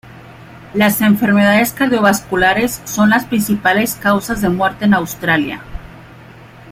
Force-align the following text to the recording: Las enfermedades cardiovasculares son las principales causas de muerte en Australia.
Las 0.73 0.99
enfermedades 1.01 1.73
cardiovasculares 1.73 2.81
son 2.85 3.11
las 3.11 3.25
principales 3.27 3.93
causas 3.93 4.41
de 4.41 4.49
muerte 4.49 4.85
en 4.85 4.95
Australia. 4.95 5.61